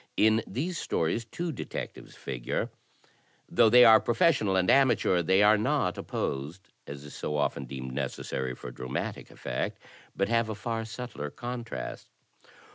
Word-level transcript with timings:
In 0.17 0.41
these 0.47 0.79
stories 0.79 1.25
two 1.25 1.51
detectives 1.51 2.15
figure. 2.15 2.71
Though 3.47 3.69
they 3.69 3.85
are 3.85 3.99
professional 3.99 4.55
and 4.55 4.67
amateur, 4.67 5.21
they 5.21 5.43
are 5.43 5.59
not 5.59 5.95
opposed, 5.95 6.69
as 6.87 7.03
is 7.03 7.13
so 7.13 7.37
often 7.37 7.65
deemed 7.65 7.91
necessary 7.93 8.55
for 8.55 8.71
dramatic 8.71 9.29
effect, 9.29 9.77
but 10.15 10.27
have 10.27 10.49
a 10.49 10.55
far 10.55 10.85
subtler 10.85 11.29
contrast. 11.29 12.07